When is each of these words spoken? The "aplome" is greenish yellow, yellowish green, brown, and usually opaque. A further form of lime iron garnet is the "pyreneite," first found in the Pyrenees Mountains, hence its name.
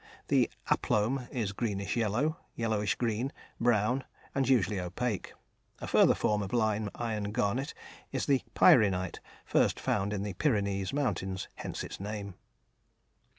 The 0.29 0.49
"aplome" 0.67 1.27
is 1.29 1.51
greenish 1.51 1.95
yellow, 1.95 2.37
yellowish 2.55 2.95
green, 2.95 3.31
brown, 3.59 4.03
and 4.33 4.49
usually 4.49 4.79
opaque. 4.79 5.33
A 5.79 5.85
further 5.85 6.15
form 6.15 6.41
of 6.41 6.51
lime 6.53 6.89
iron 6.95 7.25
garnet 7.31 7.75
is 8.11 8.25
the 8.25 8.41
"pyreneite," 8.55 9.19
first 9.45 9.79
found 9.79 10.11
in 10.11 10.23
the 10.23 10.33
Pyrenees 10.33 10.91
Mountains, 10.91 11.49
hence 11.57 11.83
its 11.83 11.99
name. 11.99 12.33